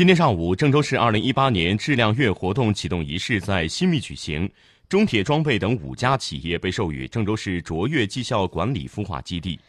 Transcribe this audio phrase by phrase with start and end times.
[0.00, 4.50] 今天上午，郑州市2018年质量月活动启动仪式在新密举行。
[4.88, 9.60] 中铁装备等五家企业被授予郑州市卓越绩效管理孵化基地。